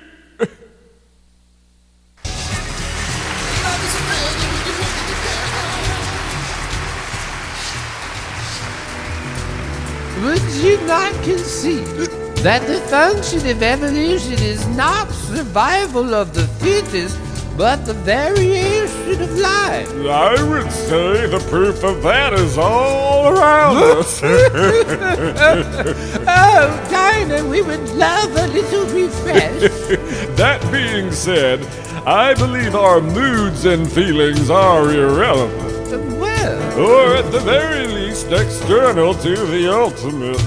Would 10.23 10.41
you 10.63 10.81
not 10.87 11.13
concede 11.23 12.09
that 12.47 12.65
the 12.65 12.79
function 12.87 13.39
of 13.49 13.61
evolution 13.61 14.31
is 14.41 14.65
not 14.69 15.09
survival 15.11 16.13
of 16.15 16.33
the 16.33 16.47
fittest, 16.63 17.19
but 17.57 17.85
the 17.85 17.93
variation 17.93 19.21
of 19.21 19.37
life? 19.37 19.89
I 20.07 20.41
would 20.49 20.71
say 20.71 21.27
the 21.27 21.45
proof 21.49 21.83
of 21.83 22.01
that 22.03 22.31
is 22.31 22.57
all 22.57 23.37
around 23.37 23.75
us. 23.99 24.21
Oh, 26.39 26.87
Dinah, 26.89 27.45
we 27.49 27.61
would 27.61 27.89
love 27.89 28.31
a 28.37 28.47
little 28.47 28.85
refresh. 28.95 29.61
that 30.37 30.61
being 30.71 31.11
said, 31.11 31.59
I 32.05 32.33
believe 32.33 32.75
our 32.75 33.01
moods 33.01 33.65
and 33.65 33.91
feelings 33.91 34.49
are 34.49 34.89
irrelevant. 34.89 36.17
well, 36.17 36.79
Or 36.79 37.15
at 37.17 37.29
the 37.29 37.41
very 37.41 37.86
least, 38.25 38.31
external 38.31 39.13
to 39.13 39.35
the 39.47 39.71
ultimate. 39.71 40.41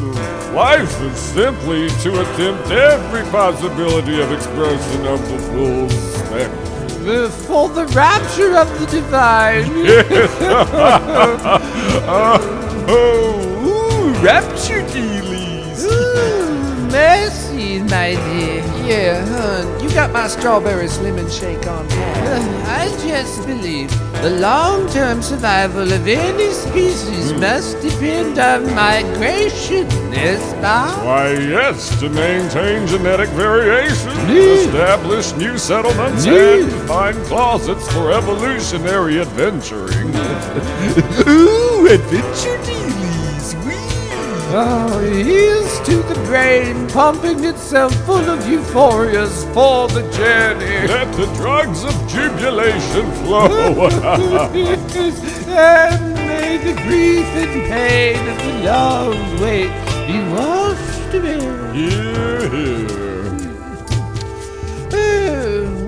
Life 0.54 1.00
is 1.02 1.16
simply 1.18 1.88
to 1.88 2.20
attempt 2.20 2.70
every 2.70 3.22
possibility 3.30 4.20
of 4.20 4.32
expression 4.32 5.06
of 5.06 5.20
the 5.28 5.38
full 5.38 5.88
spectrum. 5.88 7.28
for 7.28 7.68
the 7.68 7.86
rapture 7.86 8.56
of 8.56 8.68
the 8.80 8.86
divine. 8.86 9.70
Oh, 12.92 13.66
ooh, 13.66 14.24
rapture 14.24 14.82
dealies. 14.88 15.84
Ooh, 15.84 16.90
mercy, 17.78 17.90
my 17.90 18.14
dear. 18.14 18.64
Yeah, 18.86 19.24
hun, 19.26 19.82
you 19.82 19.90
got 19.94 20.12
my 20.12 20.26
strawberries 20.26 20.98
lemon 21.00 21.28
shake 21.30 21.66
on 21.66 21.86
tap. 21.88 22.16
Uh, 22.26 22.64
I 22.66 22.88
just 23.06 23.46
believe 23.46 23.90
the 24.22 24.30
long-term 24.30 25.22
survival 25.22 25.92
of 25.92 26.06
any 26.06 26.50
species 26.52 27.32
hmm. 27.32 27.40
must 27.40 27.80
depend 27.80 28.38
on 28.38 28.74
migration, 28.74 29.86
n'est-ce 30.10 30.54
pas? 30.60 30.96
Why, 31.04 31.32
yes, 31.32 31.98
to 32.00 32.08
maintain 32.08 32.86
genetic 32.86 33.28
variation, 33.30 34.12
Nee. 34.26 34.64
establish 34.64 35.32
new 35.36 35.56
settlements, 35.58 36.24
Nee. 36.26 36.62
and 36.62 36.72
find 36.88 37.16
closets 37.26 37.86
for 37.92 38.12
evolutionary 38.12 39.20
adventuring. 39.20 40.10
Ooh, 41.28 41.86
adventure 41.86 42.58
dealies. 42.64 42.70
Wee. 42.70 42.79
Oh, 44.52 44.98
here's 44.98 45.78
to 45.86 46.02
the 46.12 46.20
brain 46.26 46.88
pumping 46.88 47.44
itself 47.44 47.94
full 48.04 48.28
of 48.28 48.40
euphorias 48.40 49.44
for 49.54 49.86
the 49.86 50.02
journey. 50.10 50.88
Let 50.88 51.14
the 51.16 51.26
drugs 51.36 51.84
of 51.84 51.92
jubilation 52.08 53.08
flow. 53.22 53.86
and 55.46 56.14
may 56.14 56.56
the 56.56 56.74
grief 56.82 57.26
and 57.26 57.68
pain 57.68 58.28
of 58.28 58.38
the 58.38 58.52
long 58.64 59.40
wait 59.40 59.70
be 60.08 60.18
washed 60.34 61.14
away. 61.14 61.38
Here, 61.72 62.48
here. 62.50 63.00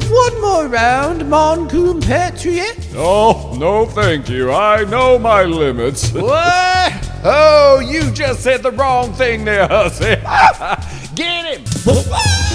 One 0.09 0.40
more 0.40 0.66
round, 0.69 1.28
mon 1.28 1.69
compatriot. 1.69 2.78
Oh, 2.95 3.57
no, 3.59 3.87
thank 3.87 4.28
you. 4.28 4.52
I 4.52 4.85
know 4.85 5.19
my 5.19 5.42
limits. 5.42 6.12
What? 6.12 6.72
Oh, 7.25 7.79
you 7.79 8.11
just 8.11 8.43
said 8.43 8.62
the 8.62 8.73
wrong 8.73 9.12
thing 9.12 9.45
there, 9.45 9.67
Hussy. 9.71 10.17
Get 11.14 11.59
him! 11.59 12.51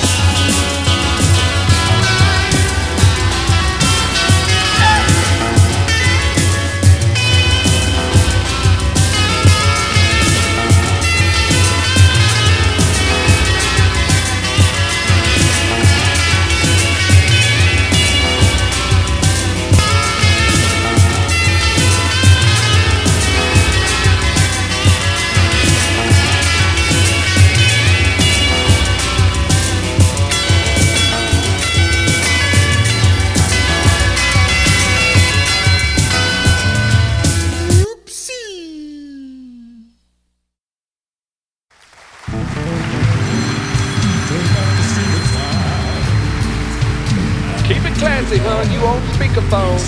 On 48.97 49.03
speakerphone. 49.13 49.79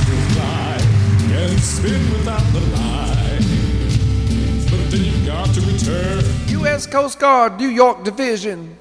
and 1.32 1.60
spin 1.60 2.12
without 2.12 2.44
the 2.54 2.60
lie. 2.60 3.38
But 4.70 4.92
then 4.92 5.04
you've 5.04 5.26
got 5.26 5.48
to 5.56 5.62
return. 5.62 6.24
U.S. 6.50 6.86
Coast 6.86 7.18
Guard, 7.18 7.58
New 7.58 7.70
York 7.70 8.04
Division. 8.04 8.78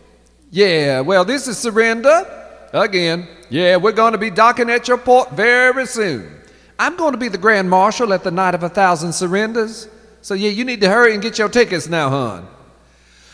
Yeah, 0.50 1.00
well, 1.00 1.24
this 1.24 1.48
is 1.48 1.56
Surrender. 1.56 2.26
Again. 2.74 3.26
Yeah, 3.48 3.76
we're 3.76 3.92
going 3.92 4.12
to 4.12 4.18
be 4.18 4.28
docking 4.28 4.68
at 4.68 4.88
your 4.88 4.98
port 4.98 5.30
very 5.32 5.86
soon. 5.86 6.30
I'm 6.78 6.96
going 6.96 7.12
to 7.12 7.18
be 7.18 7.28
the 7.28 7.38
Grand 7.38 7.70
Marshal 7.70 8.12
at 8.12 8.22
the 8.22 8.30
Night 8.30 8.54
of 8.54 8.62
a 8.62 8.68
Thousand 8.68 9.14
Surrenders. 9.14 9.88
So, 10.20 10.34
yeah, 10.34 10.50
you 10.50 10.64
need 10.64 10.82
to 10.82 10.90
hurry 10.90 11.14
and 11.14 11.22
get 11.22 11.38
your 11.38 11.48
tickets 11.48 11.88
now, 11.88 12.10
hon. 12.10 12.46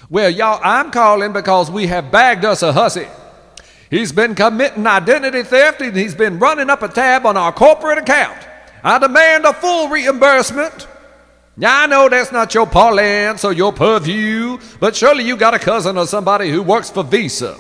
Well, 0.09 0.31
y'all, 0.31 0.61
I'm 0.63 0.93
calling 0.93 1.33
because 1.33 1.73
we 1.73 1.89
have 1.89 2.13
bagged 2.13 2.45
us 2.45 2.63
a 2.63 2.73
hussy. 2.73 3.09
He's 3.95 4.11
been 4.11 4.35
committing 4.35 4.89
identity 4.89 5.45
theft 5.45 5.81
and 5.81 5.97
he's 5.97 6.17
been 6.17 6.41
running 6.41 6.69
up 6.69 6.83
a 6.83 6.89
tab 6.89 7.25
on 7.27 7.37
our 7.37 7.53
corporate 7.53 7.99
account. 7.99 8.37
I 8.83 8.99
demand 8.99 9.45
a 9.45 9.53
full 9.53 9.89
reimbursement. 9.89 10.89
Now, 11.57 11.83
I 11.83 11.87
know 11.87 12.09
that's 12.09 12.33
not 12.33 12.53
your 12.55 12.67
parlance 12.67 13.45
or 13.45 13.53
your 13.53 13.73
purview, 13.73 14.59
but 14.81 14.97
surely 14.97 15.23
you 15.23 15.37
got 15.37 15.55
a 15.55 15.61
cousin 15.61 15.97
or 15.97 16.09
somebody 16.09 16.51
who 16.51 16.61
works 16.61 16.91
for 16.91 17.05
Visa. 17.05 17.57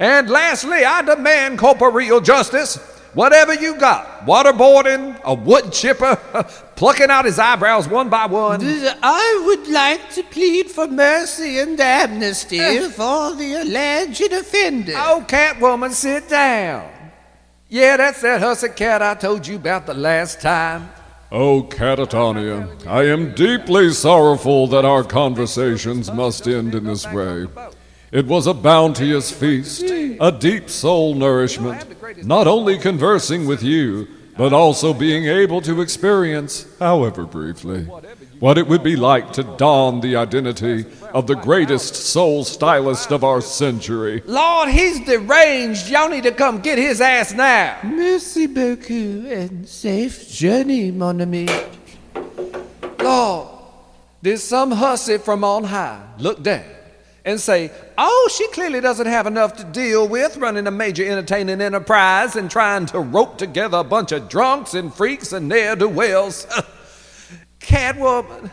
And 0.00 0.30
lastly, 0.30 0.86
I 0.86 1.02
demand 1.02 1.58
corporeal 1.58 2.22
justice. 2.22 2.95
Whatever 3.14 3.54
you 3.54 3.76
got, 3.78 4.26
waterboarding, 4.26 5.20
a 5.22 5.34
wood 5.34 5.72
chipper, 5.72 6.16
plucking 6.76 7.10
out 7.10 7.24
his 7.24 7.38
eyebrows 7.38 7.88
one 7.88 8.08
by 8.08 8.26
one. 8.26 8.60
I 8.62 9.42
would 9.46 9.68
like 9.68 10.10
to 10.10 10.22
plead 10.22 10.70
for 10.70 10.86
mercy 10.86 11.58
and 11.58 11.80
amnesty 11.80 12.58
eh. 12.58 12.88
for 12.90 13.34
the 13.34 13.54
alleged 13.62 14.32
offender. 14.32 14.92
Oh, 14.96 15.24
Catwoman, 15.26 15.92
sit 15.92 16.28
down. 16.28 16.90
Yeah, 17.68 17.96
that's 17.96 18.20
that 18.20 18.40
hussy 18.40 18.68
cat 18.68 19.02
I 19.02 19.14
told 19.14 19.46
you 19.46 19.56
about 19.56 19.86
the 19.86 19.94
last 19.94 20.40
time. 20.40 20.90
Oh, 21.32 21.64
Catatonia, 21.64 22.86
I 22.86 23.04
am 23.04 23.34
deeply 23.34 23.90
sorrowful 23.90 24.68
that 24.68 24.84
our 24.84 25.02
conversations 25.02 26.12
must 26.12 26.46
end 26.46 26.74
in 26.74 26.84
this 26.84 27.10
way. 27.10 27.46
It 28.12 28.26
was 28.26 28.46
a 28.46 28.54
bounteous 28.54 29.32
feast, 29.32 29.82
a 29.82 30.30
deep 30.30 30.70
soul 30.70 31.14
nourishment, 31.16 31.95
not 32.22 32.46
only 32.46 32.78
conversing 32.78 33.46
with 33.46 33.62
you, 33.62 34.08
but 34.36 34.52
also 34.52 34.92
being 34.92 35.24
able 35.24 35.60
to 35.62 35.80
experience, 35.80 36.66
however 36.78 37.24
briefly, 37.24 37.84
what 38.38 38.58
it 38.58 38.68
would 38.68 38.82
be 38.82 38.96
like 38.96 39.32
to 39.32 39.42
don 39.56 40.00
the 40.00 40.16
identity 40.16 40.84
of 41.14 41.26
the 41.26 41.34
greatest 41.34 41.94
soul 41.94 42.44
stylist 42.44 43.10
of 43.10 43.24
our 43.24 43.40
century. 43.40 44.22
Lord, 44.26 44.68
he's 44.68 45.04
deranged. 45.06 45.88
Y'all 45.88 46.10
need 46.10 46.24
to 46.24 46.32
come 46.32 46.60
get 46.60 46.76
his 46.76 47.00
ass 47.00 47.32
now. 47.32 47.78
Merci 47.82 48.46
beaucoup 48.46 49.26
and 49.30 49.66
safe 49.66 50.28
journey, 50.28 50.90
mon 50.90 51.22
ami. 51.22 51.48
Lord, 53.00 53.48
did 54.22 54.38
some 54.38 54.70
hussy 54.72 55.18
from 55.18 55.44
on 55.44 55.64
high 55.64 56.02
look 56.18 56.42
down 56.42 56.75
and 57.26 57.40
say, 57.40 57.70
Oh, 57.98 58.30
she 58.32 58.46
clearly 58.48 58.80
doesn't 58.80 59.08
have 59.08 59.26
enough 59.26 59.56
to 59.56 59.64
deal 59.64 60.08
with 60.08 60.36
running 60.36 60.66
a 60.66 60.70
major 60.70 61.04
entertaining 61.04 61.60
enterprise 61.60 62.36
and 62.36 62.50
trying 62.50 62.86
to 62.86 63.00
rope 63.00 63.36
together 63.36 63.78
a 63.78 63.84
bunch 63.84 64.12
of 64.12 64.28
drunks 64.28 64.72
and 64.72 64.94
freaks 64.94 65.32
and 65.32 65.48
ne'er 65.48 65.76
do 65.76 65.88
wells? 65.88 66.46
Catwoman, 67.60 68.50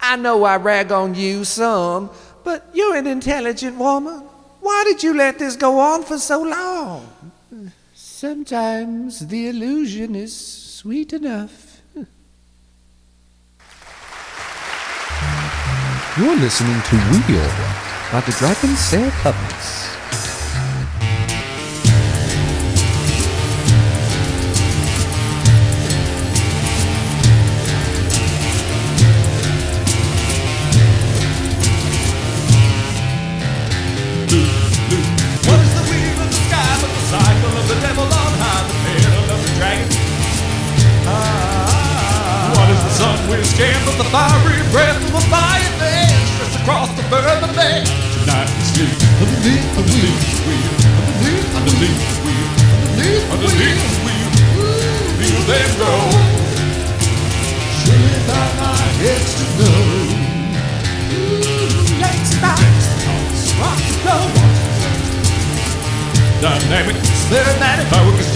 I 0.00 0.16
know 0.16 0.42
I 0.42 0.56
rag 0.56 0.90
on 0.90 1.14
you 1.14 1.44
some, 1.44 2.10
but 2.42 2.68
you're 2.74 2.96
an 2.96 3.06
intelligent 3.06 3.78
woman. 3.78 4.24
Why 4.60 4.82
did 4.84 5.04
you 5.04 5.14
let 5.14 5.38
this 5.38 5.54
go 5.54 5.78
on 5.78 6.02
for 6.02 6.18
so 6.18 6.42
long? 6.42 7.08
Sometimes 7.94 9.28
the 9.28 9.48
illusion 9.48 10.16
is 10.16 10.34
sweet 10.36 11.12
enough. 11.12 11.80
You're 16.18 16.36
listening 16.36 16.80
to 16.80 16.96
Wheel 16.96 17.85
by 18.16 18.22
the 18.22 18.32
Dragonsail 18.32 19.10
Puppets. 19.20 19.85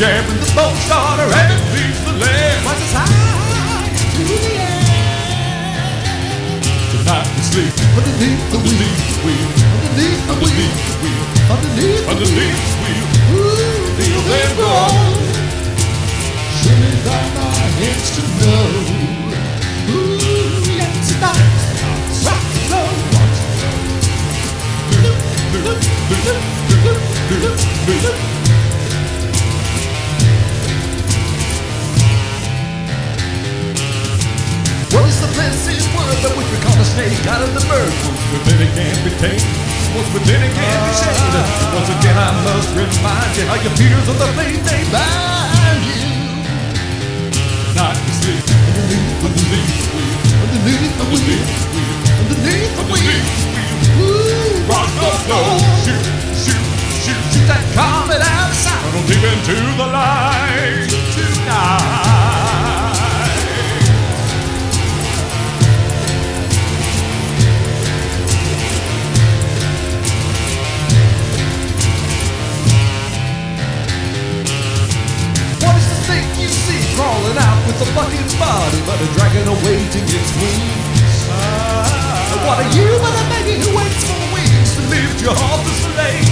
Focus 0.00 0.24
jamming 0.24 0.40
the 0.40 0.48
boat 0.56 0.76
starter 0.86 1.28
and 1.28 1.52
it 1.52 1.60
leaves 1.76 2.00
the 2.04 2.12
land. 2.12 2.64
Watch 2.64 2.80
us 2.80 2.92
high 2.96 3.84
to 4.16 4.22
the 4.24 4.40
air. 4.56 4.80
Tonight 6.90 7.28
we 7.36 7.42
sleep 7.42 7.74
underneath 7.96 8.44
the 8.50 8.58
wheel, 8.58 8.96
wheel, 9.24 9.48
underneath 9.76 10.22
the 10.26 10.34
wheel, 10.40 10.72
wheel, 11.02 11.24
underneath, 11.52 12.08
underneath 12.08 12.60
the 12.68 12.76
wheel. 12.82 13.06
Ooh, 13.30 13.48
feel 14.00 14.20
them 14.30 14.52
roll. 14.60 15.12
Surely 16.60 16.94
by 17.04 17.22
my 17.36 17.54
heads 17.80 18.08
to 18.16 18.22
know. 18.40 18.68
Ooh, 19.90 20.16
let's 20.80 21.10
rock, 21.20 21.44
rock, 22.24 22.44
roll, 22.72 22.96
rock, 28.04 28.39
What 34.90 35.06
is 35.06 35.22
the 35.22 35.30
fancy 35.38 35.78
word 35.94 36.18
that 36.26 36.34
would 36.34 36.50
call 36.66 36.74
a 36.74 36.82
snake 36.82 37.22
out 37.30 37.46
of 37.46 37.54
the 37.54 37.62
bird? 37.70 37.94
Once 38.10 38.26
within 38.34 38.58
it 38.58 38.74
can't 38.74 38.98
be 39.06 39.14
tamed. 39.22 39.46
Once 39.94 40.10
within 40.10 40.42
it 40.42 40.50
can't 40.50 40.82
be 40.82 40.92
shamed. 40.98 41.34
Once 41.70 41.90
again 41.94 42.18
I 42.18 42.34
must 42.42 42.74
remind 42.74 43.30
you 43.38 43.46
how 43.46 43.54
your 43.62 43.70
fears 43.78 44.06
of 44.10 44.18
the 44.18 44.26
things 44.34 44.58
they 44.66 44.82
bind 44.90 45.82
you. 45.86 46.10
Not 47.78 47.94
to 47.94 48.12
sleep 48.18 48.42
underneath, 49.22 49.22
underneath 49.22 49.22
the 49.22 49.30
wheel, 49.30 49.78
underneath 50.42 50.94
the 50.98 51.06
wheel, 51.06 51.46
underneath 52.26 52.74
the 52.74 52.86
wheel. 52.90 53.22
Rock 54.66 54.90
the 54.98 55.10
floor, 55.22 55.54
shoot, 55.86 56.02
shoot, 56.34 56.66
shoot, 56.98 57.20
shoot 57.30 57.46
that 57.46 57.62
comet 57.78 58.26
outside. 58.26 58.74
Tunnel 58.90 59.06
deep 59.06 59.22
into 59.22 59.54
the 59.78 59.86
light 59.86 60.90
tonight. 61.14 62.39
With 77.00 77.80
a 77.80 77.88
bucket 77.94 78.28
body, 78.36 78.80
but 78.84 79.00
a 79.00 79.08
dragon 79.16 79.48
awaiting 79.48 80.04
its 80.04 80.30
wings. 80.36 81.16
And 81.32 82.40
what 82.44 82.60
are 82.60 82.70
you 82.76 82.88
but 83.00 83.14
a 83.16 83.24
baby 83.32 83.56
who 83.56 83.72
waits 83.72 84.04
for 84.04 84.20
wings 84.36 84.76
to 84.76 84.82
lift 84.92 85.22
your 85.24 85.32
heart 85.32 85.64
this 85.64 85.80
late? 85.96 86.28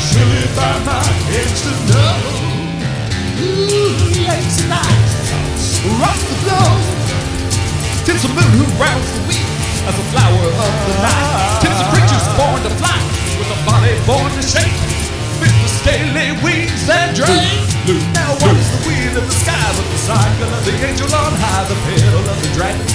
Surely 0.00 0.46
by 0.56 0.72
my 0.84 1.02
head's 1.30 1.60
to 1.64 1.72
know. 1.90 2.16
ooh, 3.40 4.26
late 4.26 4.50
tonight. 4.60 5.04
Rocks 6.00 6.24
the 6.28 6.36
floor. 6.42 6.70
Tips 8.04 8.24
a 8.24 8.28
moon 8.28 8.50
who 8.58 8.66
rounds 8.80 9.08
the 9.12 9.20
wheel 9.28 9.50
as 9.88 9.94
a 9.98 10.04
flower 10.12 10.46
of 10.50 10.72
the 10.86 10.94
night. 11.02 11.35
Cycle 20.06 20.46
of 20.54 20.62
the 20.62 20.70
angel 20.86 21.10
on 21.10 21.34
high, 21.34 21.66
the 21.66 21.74
pedal 21.82 22.22
of 22.22 22.38
the 22.38 22.50
dragon? 22.54 22.86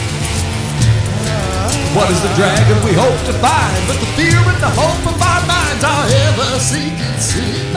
What 1.92 2.08
is 2.08 2.24
the 2.24 2.32
dragon 2.40 2.80
we 2.88 2.96
hope 2.96 3.20
to 3.28 3.36
find? 3.44 3.82
But 3.84 4.00
the 4.00 4.08
fear 4.16 4.40
and 4.40 4.60
the 4.64 4.72
hope 4.72 5.04
of 5.12 5.20
our 5.20 5.44
minds 5.44 5.84
are 5.84 6.08
ever 6.08 6.56
seeking 6.64 7.20
sleep 7.20 7.68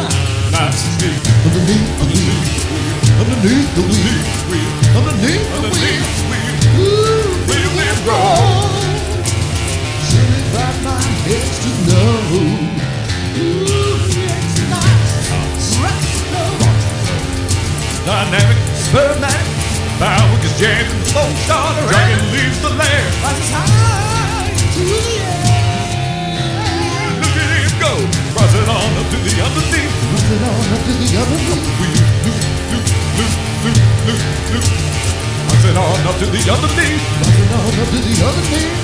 Underneath 1.45 1.99
the 1.99 2.07
wheel, 2.15 2.47
underneath 3.19 3.71
the 3.75 3.83
wheel, 3.91 4.23
underneath 5.03 5.51
the 5.51 5.67
wheel. 5.83 6.07
Ooh, 6.79 7.35
them 7.75 7.99
grow. 8.07 8.15
oh, 8.15 8.71
surely 10.07 10.43
by 10.55 10.71
my 10.87 11.03
head's 11.27 11.59
to 11.59 11.71
know. 11.91 12.39
Ooh, 13.43 13.99
it's 14.15 14.63
not 14.71 14.95
rock 15.83 16.79
Dynamic, 18.07 18.64
Spermatic, 18.95 19.51
power 19.99 20.39
is 20.47 20.55
jamming. 20.55 21.03
smoke 21.11 21.35
star 21.43 21.75
Dragon 21.91 22.31
leaves 22.31 22.63
the 22.63 22.71
lair. 22.79 23.03
rises 23.27 23.51
high 23.51 24.55
to 24.55 24.83
the 24.87 25.19
air. 25.19 25.99
Look 27.19 27.35
at 27.35 27.51
him 27.59 27.75
go, 27.83 27.91
rising 28.39 28.71
on 28.71 28.95
up 28.95 29.11
to 29.11 29.19
the 29.19 29.35
underneath. 29.35 29.91
Rising 30.15 30.47
on 30.47 30.79
up 30.79 30.83
to 30.87 30.95
the 30.95 31.11
other 31.11 31.39
Wheel, 31.75 32.07
loop, 32.23 32.39
loop, 32.71 32.87
loop, 33.19 33.35
loop, 33.67 33.83
loop, 34.07 34.63
loop. 34.63 34.63
Rising 34.63 35.75
on 35.75 36.07
up 36.07 36.15
to 36.15 36.27
the 36.31 36.39
underneath. 36.55 37.03
Rising 37.19 37.51
on 37.51 37.75
up 37.75 37.91
to 37.91 37.99
the 37.99 38.15
other 38.23 38.47
knee. 38.47 38.79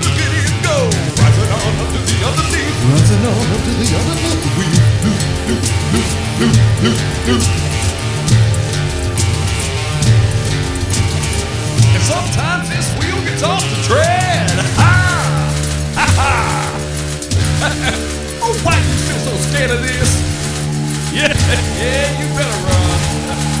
Look 0.00 0.16
at 0.24 0.32
him 0.32 0.56
go, 0.64 0.88
rising 1.20 1.52
on 1.52 1.84
up 1.84 1.88
to 1.92 2.00
the 2.00 2.16
underneath. 2.24 2.80
Rising 2.80 3.28
on 3.28 3.44
up 3.44 3.60
to 3.60 3.72
the 3.76 3.88
other 3.92 4.16
knee. 4.24 4.40
Wheel, 4.56 4.72
loop, 5.04 5.20
loop, 5.44 5.68
loop, 5.92 6.16
loop, 6.40 6.56
loop, 6.80 7.44
loop. 7.44 7.65
Sometimes 12.06 12.68
this 12.68 12.86
wheel 12.98 13.20
gets 13.24 13.42
off 13.42 13.62
the 13.62 13.82
tread. 13.82 14.48
Ha! 14.78 14.94
Ha 15.98 16.06
ha! 16.18 16.32
oh, 18.42 18.54
why 18.62 18.78
are 18.78 18.86
you 18.86 18.96
still 18.96 19.18
so 19.26 19.36
scared 19.50 19.72
of 19.72 19.82
this? 19.82 20.10
Yeah, 21.12 21.34
yeah, 21.82 22.20
you 22.20 22.26
better 22.36 22.58
run. 22.64 23.55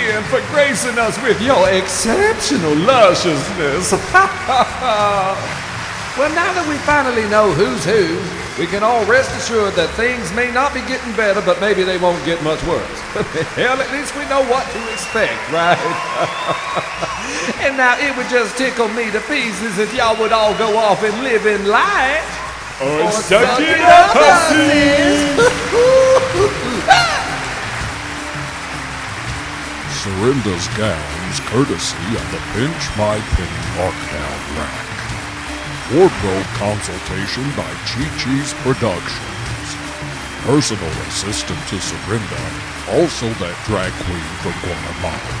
Again 0.00 0.24
for 0.24 0.40
gracing 0.48 0.98
us 0.98 1.20
with 1.22 1.40
your 1.42 1.68
exceptional 1.68 2.74
lusciousness. 2.88 3.92
well, 6.16 6.32
now 6.32 6.52
that 6.56 6.64
we 6.68 6.76
finally 6.88 7.28
know 7.28 7.52
who's 7.52 7.84
who, 7.84 8.16
we 8.56 8.66
can 8.66 8.82
all 8.82 9.04
rest 9.04 9.28
assured 9.36 9.74
that 9.76 9.92
things 10.00 10.32
may 10.32 10.50
not 10.52 10.72
be 10.72 10.80
getting 10.88 11.12
better, 11.16 11.44
but 11.44 11.60
maybe 11.60 11.84
they 11.84 11.98
won't 11.98 12.24
get 12.24 12.40
much 12.40 12.64
worse. 12.64 13.00
Hell, 13.60 13.76
at 13.76 13.92
least 13.92 14.16
we 14.16 14.24
know 14.32 14.40
what 14.48 14.64
to 14.72 14.80
expect, 14.88 15.36
right? 15.52 15.76
and 17.60 17.76
now 17.76 18.00
it 18.00 18.16
would 18.16 18.28
just 18.32 18.56
tickle 18.56 18.88
me 18.96 19.12
to 19.12 19.20
pieces 19.28 19.76
if 19.76 19.92
y'all 19.92 20.16
would 20.16 20.32
all 20.32 20.56
go 20.56 20.76
off 20.80 21.04
and 21.04 21.12
live 21.20 21.44
in 21.44 21.68
light. 21.68 22.24
Or 22.80 23.12
suck 23.12 23.60
it 23.60 23.76
Serinda's 30.10 30.66
gowns, 30.74 31.38
courtesy 31.46 32.02
of 32.18 32.26
the 32.34 32.42
Pinch 32.50 32.82
My 32.98 33.14
Penny 33.38 33.62
Markdown 33.78 34.40
Rack. 34.58 34.90
Wardrobe 35.94 36.50
consultation 36.58 37.46
by 37.54 37.70
Chi 37.86 38.02
Chi's 38.18 38.52
Productions. 38.66 39.68
Personal 40.42 40.90
assistant 41.06 41.60
to 41.70 41.76
Serinda, 41.78 42.42
also 42.98 43.30
that 43.38 43.54
drag 43.70 43.92
queen 44.02 44.30
from 44.42 44.50
Guatemala. 44.66 45.38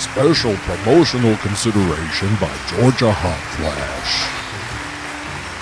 Special 0.00 0.56
promotional 0.64 1.36
consideration 1.44 2.32
by 2.40 2.54
Georgia 2.72 3.12
Hot 3.12 3.44
Flash. 3.60 4.32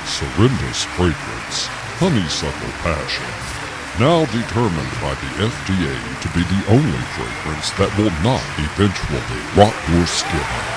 Serinda's 0.06 0.84
fragrance, 0.94 1.66
honeysuckle 1.98 2.70
passion. 2.86 3.55
Now 3.98 4.26
determined 4.26 4.90
by 5.00 5.14
the 5.14 5.48
FDA 5.48 6.20
to 6.20 6.28
be 6.34 6.42
the 6.42 6.64
only 6.68 7.02
fragrance 7.16 7.70
that 7.78 7.96
will 7.96 8.12
not 8.22 8.44
eventually 8.58 9.40
rot 9.56 9.74
your 9.88 10.06
skin 10.06 10.75